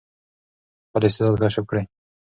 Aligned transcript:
خپل 0.87 1.01
استعداد 1.07 1.35
کشف 1.43 1.63
کړئ. 1.69 1.83